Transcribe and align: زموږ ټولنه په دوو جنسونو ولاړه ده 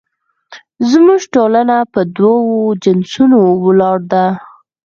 زموږ 0.89 1.21
ټولنه 1.35 1.75
په 1.93 2.01
دوو 2.15 2.51
جنسونو 2.83 3.39
ولاړه 3.65 4.05
ده 4.11 4.25